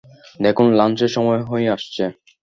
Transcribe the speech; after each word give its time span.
দেখুন, 0.39 0.67
লাঞ্চের 0.73 1.11
সময় 1.11 1.41
হয়ে 1.43 1.67
আসছে। 1.69 2.03